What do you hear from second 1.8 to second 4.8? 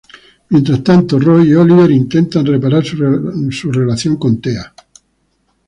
intentan reparar su relación con Thea.